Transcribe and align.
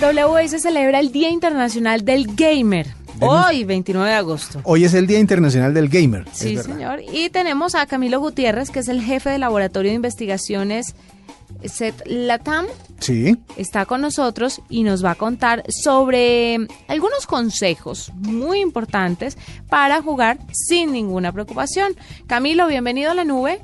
WS 0.00 0.60
celebra 0.60 1.00
el 1.00 1.10
Día 1.10 1.30
Internacional 1.30 2.04
del 2.04 2.26
Gamer. 2.34 2.86
Hoy, 3.18 3.64
29 3.64 4.10
de 4.10 4.14
agosto. 4.14 4.60
Hoy 4.64 4.84
es 4.84 4.92
el 4.92 5.06
Día 5.06 5.18
Internacional 5.18 5.72
del 5.72 5.88
Gamer. 5.88 6.26
Sí, 6.32 6.58
señor. 6.58 7.00
Y 7.10 7.30
tenemos 7.30 7.74
a 7.74 7.86
Camilo 7.86 8.20
Gutiérrez, 8.20 8.70
que 8.70 8.80
es 8.80 8.88
el 8.88 9.00
jefe 9.00 9.30
del 9.30 9.40
Laboratorio 9.40 9.90
de 9.90 9.96
Investigaciones 9.96 10.94
SET 11.64 12.02
Latam. 12.04 12.66
Sí. 13.00 13.38
Está 13.56 13.86
con 13.86 14.02
nosotros 14.02 14.60
y 14.68 14.82
nos 14.82 15.02
va 15.02 15.12
a 15.12 15.14
contar 15.14 15.64
sobre 15.68 16.58
algunos 16.88 17.26
consejos 17.26 18.12
muy 18.16 18.60
importantes 18.60 19.38
para 19.70 20.02
jugar 20.02 20.38
sin 20.52 20.92
ninguna 20.92 21.32
preocupación. 21.32 21.96
Camilo, 22.26 22.66
bienvenido 22.66 23.12
a 23.12 23.14
la 23.14 23.24
nube. 23.24 23.62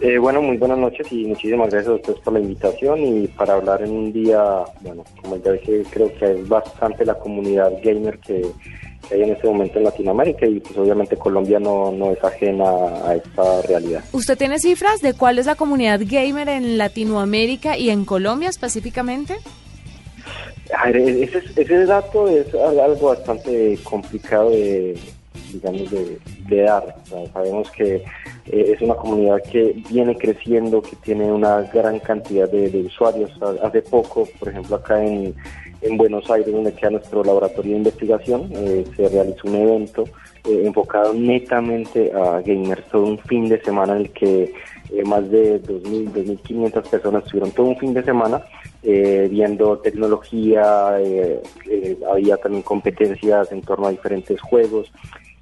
Eh, 0.00 0.18
bueno, 0.18 0.42
muy 0.42 0.56
buenas 0.56 0.78
noches 0.78 1.06
y 1.12 1.26
muchísimas 1.26 1.70
gracias 1.70 1.92
a 1.92 1.94
ustedes 1.94 2.18
por 2.20 2.32
la 2.32 2.40
invitación 2.40 2.98
y 3.00 3.28
para 3.28 3.54
hablar 3.54 3.82
en 3.82 3.92
un 3.92 4.12
día, 4.12 4.64
bueno, 4.80 5.04
como 5.20 5.36
ya 5.36 5.52
dije, 5.52 5.84
creo 5.90 6.12
que 6.14 6.32
es 6.32 6.48
bastante 6.48 7.04
la 7.04 7.14
comunidad 7.14 7.70
gamer 7.84 8.18
que, 8.18 8.42
que 9.08 9.14
hay 9.14 9.22
en 9.22 9.30
este 9.30 9.46
momento 9.46 9.78
en 9.78 9.84
Latinoamérica 9.84 10.46
y 10.46 10.58
pues 10.58 10.76
obviamente 10.76 11.16
Colombia 11.16 11.60
no, 11.60 11.92
no 11.92 12.10
es 12.10 12.24
ajena 12.24 12.64
a 13.06 13.14
esta 13.14 13.62
realidad. 13.62 14.02
¿Usted 14.12 14.36
tiene 14.36 14.58
cifras 14.58 15.00
de 15.02 15.14
cuál 15.14 15.38
es 15.38 15.46
la 15.46 15.54
comunidad 15.54 16.00
gamer 16.04 16.48
en 16.48 16.78
Latinoamérica 16.78 17.78
y 17.78 17.90
en 17.90 18.04
Colombia 18.04 18.48
específicamente? 18.48 19.36
A 20.76 20.86
ver, 20.86 20.96
ese, 20.96 21.42
ese 21.54 21.86
dato 21.86 22.28
es 22.28 22.52
algo 22.54 23.08
bastante 23.08 23.78
complicado 23.84 24.50
de, 24.50 24.98
digamos, 25.52 25.90
de, 25.90 26.18
de 26.48 26.62
dar. 26.62 26.94
Sabemos 27.32 27.70
que 27.70 27.96
eh, 27.96 28.02
es 28.74 28.80
una 28.82 28.94
comunidad 28.94 29.42
que 29.50 29.74
viene 29.90 30.16
creciendo, 30.16 30.82
que 30.82 30.96
tiene 30.96 31.30
una 31.32 31.62
gran 31.72 31.98
cantidad 32.00 32.48
de, 32.48 32.68
usuarios. 32.86 33.30
Ha- 33.40 33.66
Hace 33.66 33.82
poco, 33.82 34.28
por 34.38 34.48
ejemplo, 34.48 34.76
acá 34.76 35.04
en, 35.04 35.34
en 35.82 35.96
Buenos 35.96 36.30
Aires, 36.30 36.52
donde 36.52 36.72
queda 36.72 36.90
nuestro 36.90 37.22
laboratorio 37.24 37.72
de 37.72 37.78
investigación, 37.78 38.48
eh, 38.52 38.84
se 38.96 39.08
realizó 39.08 39.48
un 39.48 39.54
evento 39.56 40.04
eh, 40.48 40.62
enfocado 40.64 41.14
netamente 41.14 42.12
a 42.12 42.40
gamers, 42.40 42.84
todo 42.90 43.04
un 43.06 43.18
fin 43.18 43.48
de 43.48 43.60
semana 43.62 43.94
en 43.94 44.02
el 44.02 44.10
que 44.10 44.52
más 45.06 45.30
de 45.30 45.62
2.000, 45.62 46.12
2.500 46.12 46.90
personas 46.90 47.24
estuvieron 47.24 47.50
todo 47.52 47.66
un 47.66 47.78
fin 47.78 47.94
de 47.94 48.02
semana 48.02 48.42
viendo 48.82 49.78
tecnología, 49.78 50.96
había 52.10 52.36
también 52.42 52.62
competencias 52.62 53.50
en 53.52 53.62
torno 53.62 53.86
a 53.86 53.90
diferentes 53.90 54.38
juegos. 54.40 54.90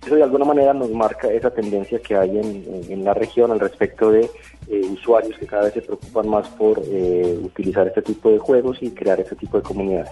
Eso 0.05 0.15
de 0.17 0.23
alguna 0.23 0.45
manera 0.47 0.73
nos 0.73 0.91
marca 0.91 1.29
esa 1.31 1.51
tendencia 1.51 1.99
que 2.01 2.17
hay 2.17 2.39
en, 2.39 2.65
en- 2.89 3.05
la 3.05 3.13
región 3.15 3.51
al 3.51 3.61
respecto 3.61 4.11
de 4.11 4.31
eh, 4.69 4.81
usuarios 4.91 5.37
que 5.39 5.47
cada 5.47 5.65
vez 5.65 5.75
se 5.75 5.83
preocupan 5.83 6.29
más 6.29 6.49
por 6.49 6.83
eh, 6.87 7.39
utilizar 7.43 7.87
este 7.87 8.01
tipo 8.03 8.31
de 8.31 8.39
juegos 8.39 8.79
y 8.81 8.91
crear 8.91 9.21
este 9.21 9.37
tipo 9.37 9.59
de 9.59 9.63
comunidades. 9.63 10.11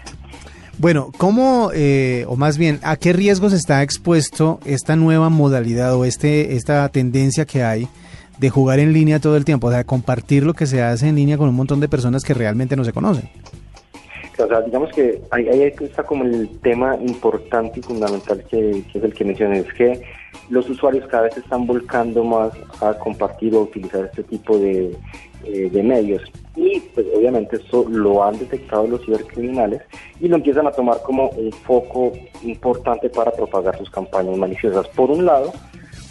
Bueno, 0.78 1.10
¿cómo, 1.16 1.70
eh, 1.74 2.24
o 2.28 2.36
más 2.36 2.56
bien, 2.58 2.78
a 2.82 2.96
qué 2.96 3.12
riesgos 3.12 3.52
está 3.52 3.82
expuesto 3.82 4.60
esta 4.64 4.94
nueva 4.94 5.28
modalidad 5.28 5.94
o 5.96 6.04
este, 6.04 6.54
esta 6.54 6.88
tendencia 6.90 7.46
que 7.46 7.62
hay 7.64 7.88
de 8.38 8.50
jugar 8.50 8.78
en 8.78 8.92
línea 8.92 9.18
todo 9.18 9.36
el 9.36 9.44
tiempo? 9.44 9.66
O 9.68 9.70
sea, 9.72 9.82
compartir 9.84 10.44
lo 10.44 10.54
que 10.54 10.66
se 10.66 10.82
hace 10.82 11.08
en 11.08 11.16
línea 11.16 11.36
con 11.38 11.48
un 11.48 11.56
montón 11.56 11.80
de 11.80 11.88
personas 11.88 12.22
que 12.22 12.34
realmente 12.34 12.76
no 12.76 12.84
se 12.84 12.92
conocen. 12.92 13.28
O 14.38 14.48
sea, 14.48 14.60
digamos 14.62 14.90
que 14.92 15.20
ahí, 15.30 15.48
ahí 15.48 15.62
está 15.80 16.02
como 16.02 16.24
el 16.24 16.48
tema 16.60 16.96
importante 16.96 17.80
y 17.80 17.82
fundamental 17.82 18.44
que, 18.50 18.84
que 18.92 18.98
es 18.98 19.04
el 19.04 19.14
que 19.14 19.24
mencioné, 19.24 19.60
es 19.60 19.72
que 19.74 20.02
los 20.50 20.68
usuarios 20.68 21.06
cada 21.08 21.24
vez 21.24 21.36
están 21.36 21.66
volcando 21.66 22.24
más 22.24 22.52
a 22.80 22.94
compartir 22.94 23.54
o 23.54 23.62
utilizar 23.62 24.04
este 24.06 24.22
tipo 24.22 24.58
de, 24.58 24.96
eh, 25.44 25.70
de 25.70 25.82
medios. 25.82 26.22
Y 26.56 26.80
pues 26.80 27.06
obviamente 27.14 27.56
esto 27.56 27.86
lo 27.88 28.24
han 28.24 28.38
detectado 28.38 28.86
los 28.86 29.04
cibercriminales 29.04 29.82
y 30.20 30.28
lo 30.28 30.36
empiezan 30.36 30.66
a 30.66 30.72
tomar 30.72 31.00
como 31.02 31.28
un 31.30 31.52
foco 31.52 32.12
importante 32.42 33.08
para 33.08 33.30
propagar 33.30 33.78
sus 33.78 33.90
campañas 33.90 34.36
maliciosas. 34.36 34.88
Por 34.88 35.10
un 35.10 35.24
lado, 35.24 35.52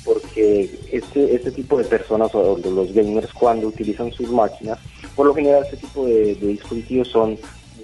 porque 0.06 0.70
este, 0.92 1.36
este 1.36 1.52
tipo 1.52 1.78
de 1.78 1.84
personas 1.84 2.34
o 2.34 2.58
los 2.58 2.94
gamers 2.94 3.34
cuando 3.34 3.68
utilizan 3.68 4.12
sus 4.12 4.32
máquinas, 4.32 4.80
por 5.16 5.26
lo 5.26 5.36
general 5.36 5.64
este 5.64 5.78
tipo 5.78 6.06
de 6.06 6.36
dispositivos 6.36 7.10
son 7.10 7.38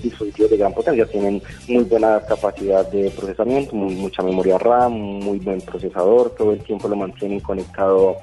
dispositivos 0.03 0.52
de 0.52 0.58
gran 0.58 0.74
potencia, 0.74 1.06
tienen 1.06 1.41
muy 1.68 1.84
buena 1.86 2.22
capacidad 2.28 2.88
de 2.91 3.09
procesamiento, 3.09 3.75
mucha 3.75 4.22
memoria 4.22 4.58
RAM, 4.58 4.94
muy 4.94 5.40
buen 5.40 5.62
procesador, 5.62 6.31
todo 6.31 6.53
el 6.53 6.59
tiempo 6.59 6.88
lo 6.88 6.96
mantienen 6.96 7.40
conectado 7.40 8.18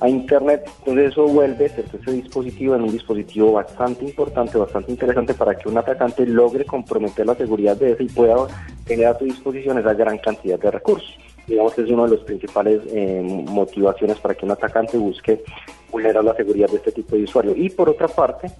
a 0.00 0.08
internet, 0.08 0.68
entonces 0.80 1.12
eso 1.12 1.28
vuelve 1.28 1.66
ese 1.66 2.12
dispositivo 2.12 2.74
en 2.74 2.82
un 2.82 2.90
dispositivo 2.90 3.52
bastante 3.52 4.04
importante, 4.04 4.58
bastante 4.58 4.90
interesante 4.90 5.32
para 5.32 5.54
que 5.56 5.68
un 5.68 5.78
atacante 5.78 6.26
logre 6.26 6.64
comprometer 6.64 7.24
la 7.24 7.36
seguridad 7.36 7.76
de 7.76 7.92
ese 7.92 8.04
y 8.04 8.08
pueda 8.08 8.34
tener 8.84 9.06
a 9.06 9.18
su 9.18 9.24
disposición 9.24 9.78
esa 9.78 9.94
gran 9.94 10.18
cantidad 10.18 10.58
de 10.58 10.72
recursos. 10.72 11.16
Digamos 11.46 11.74
que 11.74 11.82
es 11.82 11.90
una 11.90 12.04
de 12.04 12.16
las 12.16 12.24
principales 12.24 12.80
eh, 12.88 13.22
motivaciones 13.48 14.18
para 14.18 14.34
que 14.34 14.44
un 14.44 14.50
atacante 14.50 14.96
busque 14.96 15.42
vulnerar 15.92 16.24
la 16.24 16.34
seguridad 16.34 16.68
de 16.68 16.76
este 16.76 16.90
tipo 16.90 17.14
de 17.14 17.24
usuario. 17.24 17.54
Y 17.54 17.70
por 17.70 17.88
otra 17.88 18.08
parte, 18.08 18.50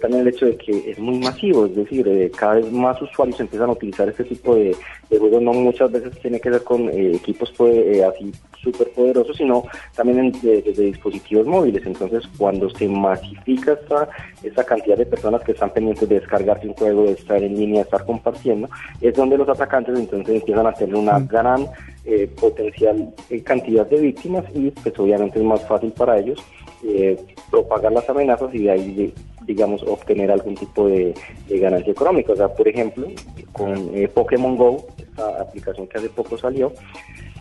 también 0.00 0.22
el 0.22 0.28
hecho 0.28 0.46
de 0.46 0.56
que 0.56 0.90
es 0.90 0.98
muy 0.98 1.18
masivo, 1.18 1.66
es 1.66 1.74
decir, 1.76 2.06
eh, 2.08 2.30
cada 2.36 2.54
vez 2.56 2.70
más 2.72 3.00
usuarios 3.02 3.38
empiezan 3.40 3.68
a 3.68 3.72
utilizar 3.72 4.08
este 4.08 4.24
tipo 4.24 4.54
de, 4.54 4.74
de 5.10 5.18
juegos, 5.18 5.42
no 5.42 5.52
muchas 5.52 5.90
veces 5.92 6.18
tiene 6.20 6.40
que 6.40 6.50
ser 6.50 6.62
con 6.64 6.88
eh, 6.88 7.12
equipos 7.16 7.52
pues, 7.56 7.74
eh, 7.76 8.04
así 8.04 8.32
súper 8.62 8.88
poderosos, 8.90 9.36
sino 9.36 9.64
también 9.94 10.18
en- 10.18 10.32
de- 10.40 10.62
desde 10.62 10.84
dispositivos 10.84 11.46
móviles. 11.46 11.84
Entonces, 11.86 12.24
cuando 12.36 12.68
se 12.70 12.88
masifica 12.88 13.72
esta, 13.74 14.08
esta 14.42 14.64
cantidad 14.64 14.96
de 14.96 15.06
personas 15.06 15.42
que 15.42 15.52
están 15.52 15.70
pendientes 15.72 16.08
de 16.08 16.18
descargarse 16.20 16.66
un 16.66 16.74
juego, 16.74 17.04
de 17.04 17.12
estar 17.12 17.42
en 17.42 17.56
línea, 17.56 17.76
de 17.76 17.82
estar 17.82 18.04
compartiendo, 18.04 18.68
es 19.00 19.14
donde 19.14 19.38
los 19.38 19.48
atacantes 19.48 19.98
entonces 19.98 20.34
empiezan 20.36 20.66
a 20.66 20.72
tener 20.72 20.96
una 20.96 21.18
gran 21.20 21.66
eh, 22.04 22.28
potencial 22.40 23.14
eh, 23.30 23.42
cantidad 23.42 23.86
de 23.86 23.98
víctimas 24.00 24.44
y 24.54 24.70
pues 24.70 24.98
obviamente 24.98 25.38
es 25.38 25.44
más 25.44 25.66
fácil 25.68 25.92
para 25.92 26.18
ellos 26.18 26.38
eh, 26.84 27.16
propagar 27.50 27.92
las 27.92 28.08
amenazas 28.08 28.54
y 28.54 28.58
de 28.64 28.70
ahí 28.70 28.94
de- 28.94 29.12
digamos 29.48 29.82
obtener 29.82 30.30
algún 30.30 30.54
tipo 30.54 30.86
de, 30.86 31.14
ganancia 31.48 31.90
económica. 31.90 32.32
O 32.32 32.36
sea, 32.36 32.48
por 32.54 32.68
ejemplo, 32.68 33.08
con 33.52 33.90
eh, 33.96 34.06
Pokémon 34.06 34.56
Go, 34.56 34.86
esta 34.96 35.40
aplicación 35.40 35.88
que 35.88 35.98
hace 35.98 36.10
poco 36.10 36.38
salió, 36.38 36.72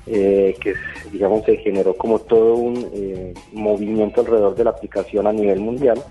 eh, 0.07 0.55
que 0.59 0.73
digamos 1.11 1.43
se 1.45 1.57
generó 1.57 1.93
como 1.95 2.17
todo 2.19 2.55
un 2.55 2.89
eh, 2.93 3.33
movimiento 3.51 4.21
alrededor 4.21 4.55
de 4.55 4.63
la 4.63 4.69
aplicación 4.71 5.27
a 5.27 5.33
nivel 5.33 5.59
mundial 5.59 6.01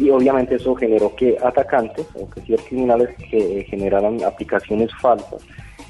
y 0.00 0.08
obviamente 0.10 0.54
eso 0.56 0.74
generó 0.74 1.14
que 1.14 1.36
atacantes 1.42 2.06
o 2.14 2.28
que 2.28 2.40
cibercriminales 2.40 3.10
que 3.30 3.60
eh, 3.60 3.64
generaran 3.64 4.22
aplicaciones 4.24 4.90
falsas 5.00 5.42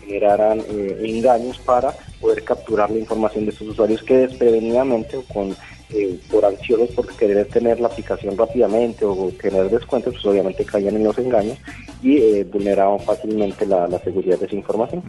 generaran 0.04 0.58
eh, 0.68 1.00
engaños 1.04 1.58
para 1.58 1.94
poder 2.20 2.42
capturar 2.42 2.90
la 2.90 2.98
información 2.98 3.44
de 3.44 3.52
estos 3.52 3.68
usuarios 3.68 4.02
que 4.02 4.26
desprevenidamente 4.26 5.16
o 5.16 5.22
con 5.22 5.54
eh, 5.92 6.18
por 6.30 6.44
ansiosos 6.44 6.90
por 6.90 7.06
querer 7.16 7.46
tener 7.48 7.80
la 7.80 7.88
aplicación 7.88 8.36
rápidamente 8.36 9.04
o 9.04 9.30
tener 9.40 9.70
descuentos, 9.70 10.14
pues 10.14 10.26
obviamente 10.26 10.64
caían 10.64 10.96
en 10.96 11.04
los 11.04 11.18
engaños 11.18 11.58
y 12.02 12.18
eh, 12.18 12.44
vulneraban 12.44 13.00
fácilmente 13.00 13.66
la, 13.66 13.86
la 13.88 13.98
seguridad 13.98 14.38
de 14.38 14.48
su 14.48 14.56
información. 14.56 15.02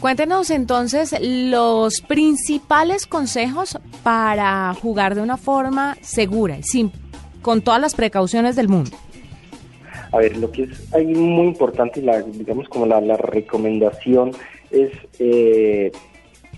Cuéntenos 0.00 0.50
entonces 0.50 1.16
los 1.20 2.02
principales 2.02 3.06
consejos 3.06 3.78
para 4.02 4.74
jugar 4.74 5.14
de 5.14 5.22
una 5.22 5.36
forma 5.36 5.96
segura 6.02 6.58
y 6.58 6.62
sin, 6.62 6.92
con 7.40 7.62
todas 7.62 7.80
las 7.80 7.94
precauciones 7.94 8.54
del 8.56 8.68
mundo. 8.68 8.90
A 10.12 10.18
ver, 10.18 10.36
lo 10.36 10.50
que 10.50 10.64
es 10.64 10.94
ahí 10.94 11.06
muy 11.06 11.46
importante, 11.46 12.02
la, 12.02 12.22
digamos 12.22 12.68
como 12.68 12.86
la, 12.86 13.00
la 13.00 13.16
recomendación 13.16 14.32
es 14.70 14.90
eh, 15.18 15.90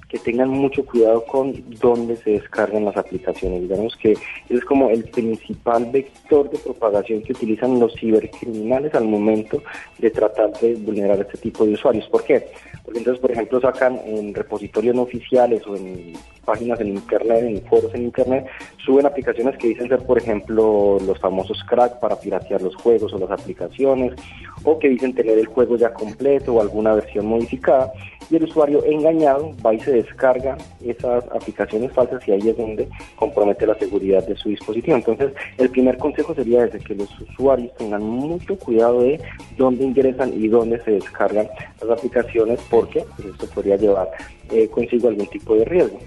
que 0.08 0.18
tengan 0.18 0.50
mucho 0.50 0.84
cuidado 0.84 1.24
con 1.24 1.52
dónde 1.80 2.16
se 2.16 2.30
descargan 2.30 2.84
las 2.84 2.96
aplicaciones. 2.96 3.62
Digamos 3.62 3.96
que 3.96 4.14
es 4.48 4.64
como 4.64 4.88
el 4.90 5.04
principal 5.04 5.86
vector 5.86 6.48
de 6.50 6.58
propagación 6.58 7.22
que 7.22 7.32
utilizan 7.32 7.80
los 7.80 7.94
cibercriminales 7.96 8.94
al 8.94 9.06
momento 9.06 9.62
de 9.98 10.10
tratar 10.10 10.52
de 10.60 10.74
vulnerar 10.74 11.20
este 11.20 11.38
tipo 11.38 11.64
de 11.64 11.72
usuarios. 11.72 12.08
¿Por 12.08 12.22
qué? 12.24 12.46
Porque 12.84 13.00
entonces, 13.00 13.20
por 13.20 13.32
ejemplo, 13.32 13.60
sacan 13.60 13.98
en 14.06 14.32
repositorios 14.32 14.94
no 14.94 15.02
oficiales 15.02 15.66
o 15.66 15.74
en 15.74 16.12
páginas 16.44 16.80
en 16.80 16.88
internet, 16.88 17.42
en 17.42 17.60
foros 17.62 17.92
en 17.94 18.04
internet, 18.04 18.46
suben 18.84 19.04
aplicaciones 19.04 19.58
que 19.58 19.68
dicen 19.68 19.88
ser, 19.88 20.06
por 20.06 20.16
ejemplo, 20.16 20.98
los 21.04 21.18
famosos 21.18 21.62
crack 21.68 21.98
para 21.98 22.20
piratear 22.20 22.62
los 22.62 22.76
juegos 22.76 23.12
o 23.12 23.18
las 23.18 23.30
aplicaciones, 23.32 24.14
o 24.62 24.78
que 24.78 24.88
dicen 24.88 25.14
tener 25.14 25.36
el 25.38 25.46
juego 25.46 25.76
ya 25.76 25.92
completo 25.92 26.54
o 26.54 26.60
alguna 26.60 26.94
versión 26.94 27.26
modificada, 27.26 27.92
y 28.30 28.36
el 28.36 28.44
usuario 28.44 28.84
engañado 28.84 29.54
va 29.64 29.74
y 29.74 29.80
se 29.80 29.92
descarga 29.92 30.56
esas 30.84 31.24
aplicaciones 31.32 31.92
falsas 31.92 32.26
y 32.26 32.32
ahí 32.32 32.48
es 32.48 32.56
donde 32.56 32.88
compromete 33.16 33.66
la 33.66 33.74
seguridad 33.74 34.26
de 34.26 34.36
su 34.36 34.48
dispositivo. 34.48 34.96
Entonces, 34.96 35.32
el 35.58 35.70
primer 35.70 35.98
consejo 35.98 36.34
sería 36.34 36.64
ese, 36.64 36.78
que 36.78 36.94
los 36.94 37.08
usuarios 37.20 37.74
tengan 37.76 38.02
mucho 38.02 38.58
cuidado 38.58 39.02
de 39.02 39.20
dónde 39.56 39.84
ingresan 39.84 40.32
y 40.34 40.48
dónde 40.48 40.82
se 40.84 40.92
descargan 40.92 41.48
las 41.80 41.98
aplicaciones, 41.98 42.60
porque 42.70 43.04
pues, 43.16 43.28
esto 43.28 43.46
podría 43.54 43.76
llevar 43.76 44.10
eh, 44.50 44.68
consigo 44.68 45.08
algún 45.08 45.26
tipo 45.26 45.54
de 45.54 45.64
riesgo. 45.64 45.98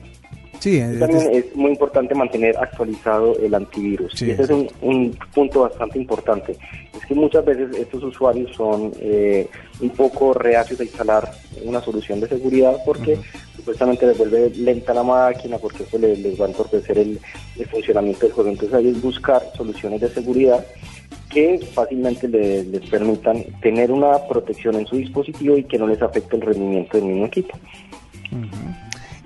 Sí, 0.60 0.80
También 1.00 1.30
es 1.32 1.56
muy 1.56 1.72
importante 1.72 2.14
mantener 2.14 2.58
actualizado 2.58 3.38
el 3.40 3.54
antivirus. 3.56 4.12
Sí, 4.14 4.26
y 4.28 4.32
ese 4.32 4.44
es 4.44 4.50
un, 4.50 4.68
un 4.82 5.18
punto 5.34 5.62
bastante 5.62 5.98
importante. 6.00 6.52
Es 6.98 7.06
que 7.08 7.16
muchas 7.16 7.46
veces 7.46 7.76
estos 7.78 8.04
usuarios 8.04 8.54
son 8.56 8.92
eh, 9.00 9.48
un 9.80 9.90
poco 9.92 10.34
reacios 10.34 10.80
a 10.80 10.84
instalar 10.84 11.32
una 11.64 11.82
solución 11.82 12.20
de 12.20 12.28
seguridad 12.28 12.76
porque 12.86 13.18
supuestamente 13.56 14.06
les 14.06 14.18
vuelve 14.18 14.50
lenta 14.52 14.94
la 14.94 15.04
máquina, 15.04 15.58
porque 15.58 15.84
eso 15.84 15.98
les, 15.98 16.20
les 16.20 16.40
va 16.40 16.46
a 16.46 16.50
entorpecer 16.50 16.98
el, 16.98 17.20
el 17.58 17.66
funcionamiento 17.68 18.22
del 18.26 18.32
juego. 18.34 18.50
Entonces 18.50 18.74
hay 18.78 18.92
que 18.94 19.00
buscar 19.00 19.42
soluciones 19.56 20.02
de 20.02 20.10
seguridad 20.10 20.66
que 21.30 21.60
fácilmente 21.74 22.28
le- 22.28 22.64
les 22.66 22.82
permitan 22.90 23.44
tener 23.62 23.92
una 23.92 24.18
protección 24.28 24.76
en 24.76 24.86
su 24.88 24.98
dispositivo 24.98 25.56
y 25.58 25.64
que 25.64 25.78
no 25.78 25.88
les 25.88 26.02
afecte 26.02 26.36
el 26.36 26.42
rendimiento 26.42 26.98
del 26.98 27.06
mismo 27.08 27.26
equipo. 27.28 27.58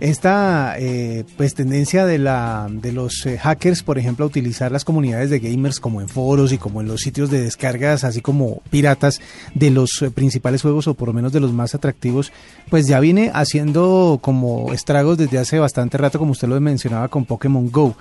Esta 0.03 0.75
eh, 0.79 1.23
pues 1.37 1.53
tendencia 1.53 2.05
de 2.05 2.17
la 2.17 2.67
de 2.69 2.91
los 2.91 3.25
eh, 3.25 3.37
hackers, 3.37 3.83
por 3.83 3.97
ejemplo, 3.97 4.25
a 4.25 4.27
utilizar 4.27 4.69
las 4.69 4.83
comunidades 4.83 5.29
de 5.29 5.39
gamers 5.39 5.79
como 5.79 6.01
en 6.01 6.09
foros 6.09 6.51
y 6.51 6.57
como 6.57 6.81
en 6.81 6.89
los 6.89 6.99
sitios 6.99 7.29
de 7.29 7.39
descargas, 7.39 8.03
así 8.03 8.19
como 8.19 8.61
piratas 8.69 9.21
de 9.55 9.69
los 9.69 10.01
eh, 10.01 10.11
principales 10.11 10.61
juegos 10.61 10.89
o 10.89 10.93
por 10.93 11.07
lo 11.07 11.13
menos 11.13 11.31
de 11.31 11.39
los 11.39 11.53
más 11.53 11.73
atractivos, 11.73 12.33
pues 12.69 12.85
ya 12.85 12.99
viene 12.99 13.31
haciendo 13.33 14.19
como 14.21 14.73
estragos 14.73 15.17
desde 15.17 15.37
hace 15.37 15.57
bastante 15.57 15.97
rato, 15.97 16.19
como 16.19 16.33
usted 16.33 16.49
lo 16.49 16.59
mencionaba 16.59 17.07
con 17.07 17.23
Pokémon 17.23 17.71
Go. 17.71 17.95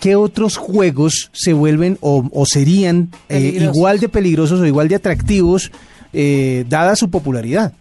¿Qué 0.00 0.14
otros 0.14 0.56
juegos 0.56 1.30
se 1.32 1.52
vuelven 1.52 1.98
o, 2.00 2.28
o 2.32 2.46
serían 2.46 3.10
eh, 3.28 3.58
igual 3.60 3.98
de 3.98 4.08
peligrosos 4.08 4.60
o 4.60 4.66
igual 4.66 4.86
de 4.86 4.94
atractivos 4.94 5.72
dada 6.12 6.94
su 6.94 7.10
popularidad? 7.10 7.72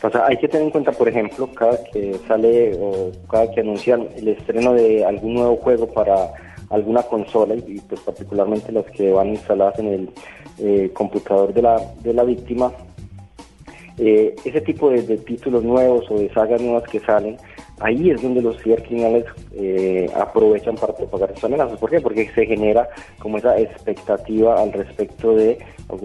Sea, 0.00 0.26
hay 0.26 0.36
que 0.36 0.46
tener 0.46 0.66
en 0.66 0.70
cuenta, 0.70 0.92
por 0.92 1.08
ejemplo, 1.08 1.48
cada 1.54 1.82
que 1.84 2.14
sale 2.28 2.76
o 2.80 3.10
cada 3.28 3.50
que 3.50 3.60
anuncian 3.60 4.08
el 4.16 4.28
estreno 4.28 4.72
de 4.74 5.04
algún 5.04 5.34
nuevo 5.34 5.56
juego 5.56 5.88
para 5.88 6.32
alguna 6.70 7.02
consola 7.02 7.54
y, 7.54 7.80
pues 7.80 8.00
particularmente 8.02 8.70
las 8.70 8.86
que 8.86 9.10
van 9.10 9.30
instaladas 9.30 9.78
en 9.78 9.88
el 9.88 10.10
eh, 10.58 10.90
computador 10.92 11.52
de 11.52 11.62
la, 11.62 11.80
de 12.02 12.14
la 12.14 12.22
víctima, 12.22 12.72
eh, 13.98 14.36
ese 14.44 14.60
tipo 14.60 14.90
de 14.90 15.02
títulos 15.18 15.64
nuevos 15.64 16.08
o 16.10 16.18
de 16.18 16.32
sagas 16.32 16.60
nuevas 16.60 16.84
que 16.88 17.00
salen, 17.00 17.36
ahí 17.80 18.10
es 18.10 18.22
donde 18.22 18.42
los 18.42 18.60
cibercriminales 18.62 19.24
eh, 19.54 20.10
aprovechan 20.14 20.76
para 20.76 20.94
propagar 20.94 21.30
esas 21.30 21.44
amenazas. 21.44 21.78
¿Por 21.78 21.90
qué? 21.90 22.00
Porque 22.00 22.30
se 22.34 22.46
genera 22.46 22.88
como 23.18 23.38
esa 23.38 23.58
expectativa 23.58 24.60
al 24.60 24.72
respecto 24.72 25.34
de, 25.34 25.58
ok, 25.88 26.02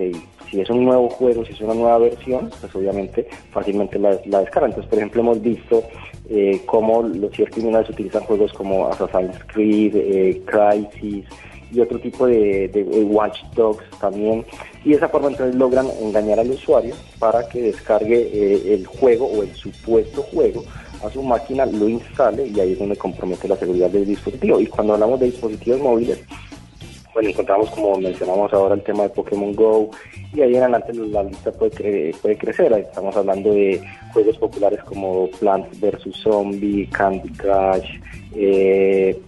si 0.49 0.61
es 0.61 0.69
un 0.69 0.85
nuevo 0.85 1.09
juego, 1.09 1.45
si 1.45 1.53
es 1.53 1.61
una 1.61 1.73
nueva 1.73 1.97
versión, 1.97 2.51
pues 2.61 2.75
obviamente 2.75 3.27
fácilmente 3.51 3.97
la, 3.97 4.19
la 4.25 4.41
descargan. 4.41 4.71
Entonces, 4.71 4.89
por 4.89 4.99
ejemplo, 4.99 5.21
hemos 5.21 5.41
visto 5.41 5.83
eh, 6.29 6.61
cómo 6.65 7.03
los 7.03 7.31
cibercriminales 7.31 7.89
utilizan 7.89 8.23
juegos 8.23 8.53
como 8.53 8.87
Assassin's 8.87 9.39
Creed, 9.47 9.95
eh, 9.95 10.41
Crysis 10.45 11.25
y 11.71 11.79
otro 11.79 11.97
tipo 11.99 12.27
de, 12.27 12.67
de, 12.67 12.83
de 12.83 13.03
Watch 13.03 13.41
Dogs 13.55 13.83
también. 13.99 14.45
Y 14.85 14.91
de 14.91 14.97
esa 14.97 15.09
forma 15.09 15.29
entonces 15.29 15.55
logran 15.55 15.87
engañar 16.01 16.39
al 16.39 16.51
usuario 16.51 16.93
para 17.17 17.47
que 17.49 17.61
descargue 17.61 18.29
eh, 18.31 18.73
el 18.75 18.85
juego 18.85 19.25
o 19.25 19.41
el 19.41 19.53
supuesto 19.55 20.21
juego 20.21 20.63
a 21.03 21.09
su 21.09 21.21
máquina, 21.21 21.65
lo 21.65 21.87
instale 21.89 22.47
y 22.47 22.59
ahí 22.59 22.73
es 22.73 22.79
donde 22.79 22.95
compromete 22.95 23.47
la 23.47 23.55
seguridad 23.55 23.89
del 23.89 24.05
dispositivo. 24.05 24.59
Y 24.59 24.67
cuando 24.67 24.93
hablamos 24.93 25.19
de 25.19 25.27
dispositivos 25.27 25.81
móviles, 25.81 26.23
bueno, 27.13 27.29
encontramos 27.29 27.69
como 27.69 27.97
mencionamos 27.97 28.51
ahora 28.53 28.73
el 28.75 28.83
tema 28.83 29.03
de 29.03 29.09
Pokémon 29.09 29.53
Go 29.53 29.91
y 30.33 30.41
ahí 30.41 30.55
en 30.55 30.63
adelante 30.63 30.93
la 30.93 31.23
lista 31.23 31.51
puede, 31.51 31.71
cre 31.71 32.15
puede 32.21 32.37
crecer. 32.37 32.73
Estamos 32.73 33.15
hablando 33.15 33.53
de 33.53 33.81
juegos 34.13 34.37
populares 34.37 34.83
como 34.83 35.29
Plants 35.39 35.79
vs. 35.79 36.15
Zombie, 36.23 36.87
Candy 36.87 37.29
Crush, 37.29 37.99
eh, 38.35 39.21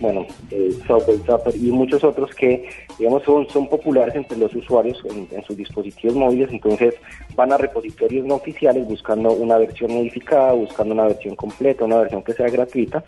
bueno, 0.00 0.26
eh, 0.50 0.72
Subway 0.86 1.18
Surfer 1.26 1.54
y 1.54 1.70
muchos 1.70 2.02
otros 2.02 2.34
que, 2.34 2.68
digamos, 2.98 3.22
son, 3.22 3.48
son 3.50 3.68
populares 3.68 4.14
entre 4.14 4.38
los 4.38 4.54
usuarios 4.54 5.02
en, 5.04 5.28
en 5.30 5.44
sus 5.44 5.56
dispositivos 5.56 6.16
móviles, 6.16 6.50
entonces 6.50 6.94
van 7.36 7.52
a 7.52 7.58
repositorios 7.58 8.26
no 8.26 8.36
oficiales 8.36 8.86
buscando 8.86 9.30
una 9.32 9.58
versión 9.58 9.92
modificada, 9.92 10.52
buscando 10.52 10.94
una 10.94 11.04
versión 11.04 11.36
completa, 11.36 11.84
una 11.84 11.98
versión 11.98 12.22
que 12.22 12.32
sea 12.32 12.48
gratuita, 12.48 13.04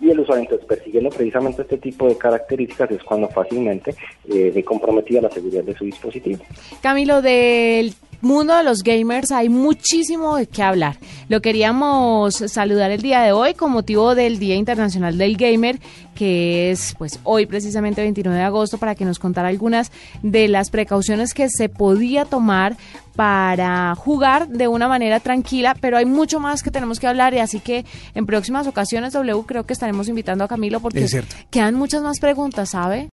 y 0.00 0.10
el 0.10 0.18
usuario 0.18 0.42
entonces 0.42 0.66
persiguiendo 0.66 1.10
precisamente 1.10 1.62
este 1.62 1.78
tipo 1.78 2.08
de 2.08 2.18
características 2.18 2.90
es 2.90 3.02
cuando 3.04 3.28
fácilmente 3.28 3.94
eh, 4.28 4.50
ve 4.52 4.64
comprometida 4.64 5.20
la 5.20 5.30
seguridad 5.30 5.62
de 5.62 5.74
su 5.74 5.84
dispositivo. 5.84 6.42
Camilo, 6.82 7.22
del 7.22 7.94
mundo 8.22 8.56
de 8.56 8.62
los 8.62 8.82
gamers 8.82 9.32
hay 9.32 9.48
muchísimo 9.48 10.36
de 10.36 10.46
qué 10.46 10.62
hablar. 10.62 10.96
Lo 11.28 11.42
queríamos 11.42 12.36
saludar 12.36 12.90
el 12.90 13.02
día 13.02 13.20
de 13.20 13.32
hoy 13.32 13.54
con 13.54 13.72
motivo 13.72 14.14
del 14.14 14.38
Día 14.38 14.54
Internacional 14.54 15.18
del 15.18 15.36
Gamer, 15.36 15.78
que 16.14 16.70
es 16.70 16.94
pues 16.96 17.18
hoy 17.24 17.46
precisamente 17.46 18.00
29 18.00 18.38
de 18.38 18.44
agosto, 18.44 18.78
para 18.78 18.94
que 18.94 19.04
nos 19.04 19.18
contara 19.18 19.48
algunas 19.48 19.90
de 20.22 20.48
las 20.48 20.70
precauciones 20.70 21.34
que 21.34 21.50
se 21.50 21.68
podía 21.68 22.24
tomar 22.24 22.76
para 23.16 23.94
jugar 23.94 24.48
de 24.48 24.68
una 24.68 24.88
manera 24.88 25.20
tranquila, 25.20 25.76
pero 25.80 25.96
hay 25.96 26.06
mucho 26.06 26.40
más 26.40 26.62
que 26.62 26.70
tenemos 26.70 26.98
que 26.98 27.06
hablar 27.06 27.34
y 27.34 27.40
así 27.40 27.60
que 27.60 27.84
en 28.14 28.24
próximas 28.24 28.66
ocasiones 28.66 29.12
W 29.12 29.42
creo 29.46 29.66
que 29.66 29.72
estaremos 29.72 30.08
invitando 30.08 30.44
a 30.44 30.48
Camilo 30.48 30.80
porque 30.80 31.06
quedan 31.50 31.74
muchas 31.74 32.02
más 32.02 32.20
preguntas, 32.20 32.70
¿sabe? 32.70 33.10